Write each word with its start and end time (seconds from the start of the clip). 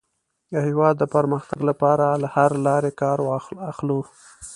د 0.53 0.53
هېواد 0.67 0.95
د 0.99 1.03
پرمختګ 1.15 1.59
لپاره 1.69 2.05
له 2.21 2.27
هرې 2.35 2.59
لارې 2.67 2.91
کار 3.01 3.17
اخلو. 3.71 3.99